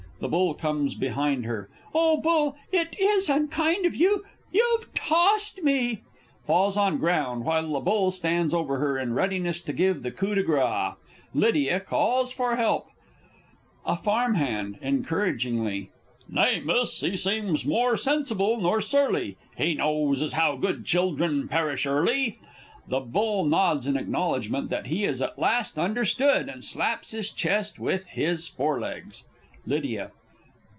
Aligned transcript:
[The 0.21 0.27
Bull 0.27 0.53
comes 0.53 0.93
behind 0.93 1.45
her. 1.47 1.67
Oh, 1.95 2.15
Bull, 2.17 2.55
it 2.71 2.95
is 2.99 3.27
unkind 3.27 3.87
of 3.87 3.95
you... 3.95 4.23
you've 4.53 4.93
tossed 4.93 5.63
me! 5.63 6.03
[Falls 6.45 6.77
on 6.77 6.99
ground, 6.99 7.43
while 7.43 7.73
the 7.73 7.79
Bull 7.79 8.11
stands 8.11 8.53
over 8.53 8.77
her, 8.77 8.99
in 8.99 9.15
readiness 9.15 9.59
to 9.61 9.73
give 9.73 10.03
the 10.03 10.11
coup 10.11 10.35
de 10.35 10.43
grace; 10.43 10.93
LYDIA 11.33 11.79
calls 11.79 12.31
for 12.31 12.55
help. 12.55 12.89
A 13.83 13.95
Farm 13.97 14.35
hand 14.35 14.77
(encouragingly). 14.83 15.89
Nay, 16.29 16.59
Miss, 16.63 16.99
he 17.01 17.15
seems 17.15 17.65
moor 17.65 17.97
sensible 17.97 18.61
nor 18.61 18.79
surly 18.79 19.37
He 19.57 19.73
knows 19.73 20.21
as 20.21 20.33
how 20.33 20.55
good 20.55 20.85
children 20.85 21.47
perish 21.47 21.87
early! 21.87 22.37
[The 22.87 22.99
Bull 22.99 23.43
nods 23.43 23.87
in 23.87 23.97
acknowledgment 23.97 24.69
that 24.69 24.85
he 24.85 25.03
is 25.03 25.19
at 25.19 25.39
last 25.39 25.79
understood, 25.79 26.47
and 26.47 26.63
slaps 26.63 27.09
his 27.09 27.31
chest 27.31 27.79
with 27.79 28.05
his 28.09 28.47
forelegs. 28.47 29.23
_Lydia. 29.67 30.09